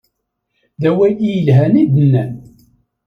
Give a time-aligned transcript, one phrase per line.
[0.81, 2.31] D awal i yelhan i d-nnan.